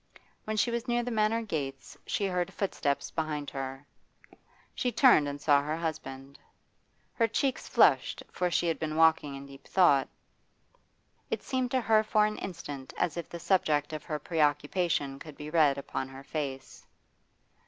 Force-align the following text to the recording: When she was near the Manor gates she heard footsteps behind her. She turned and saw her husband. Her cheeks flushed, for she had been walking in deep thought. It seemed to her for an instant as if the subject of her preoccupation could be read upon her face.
When 0.45 0.57
she 0.57 0.71
was 0.71 0.87
near 0.87 1.03
the 1.03 1.11
Manor 1.11 1.43
gates 1.43 1.95
she 2.07 2.25
heard 2.25 2.51
footsteps 2.51 3.11
behind 3.11 3.51
her. 3.51 3.85
She 4.73 4.91
turned 4.91 5.27
and 5.27 5.39
saw 5.39 5.61
her 5.61 5.77
husband. 5.77 6.39
Her 7.13 7.27
cheeks 7.27 7.67
flushed, 7.67 8.23
for 8.31 8.49
she 8.49 8.65
had 8.67 8.79
been 8.79 8.95
walking 8.95 9.35
in 9.35 9.45
deep 9.45 9.67
thought. 9.67 10.07
It 11.29 11.43
seemed 11.43 11.69
to 11.69 11.81
her 11.81 12.03
for 12.03 12.25
an 12.25 12.39
instant 12.39 12.95
as 12.97 13.15
if 13.15 13.29
the 13.29 13.39
subject 13.39 13.93
of 13.93 14.03
her 14.05 14.17
preoccupation 14.17 15.19
could 15.19 15.37
be 15.37 15.51
read 15.51 15.77
upon 15.77 16.07
her 16.07 16.23
face. 16.23 16.87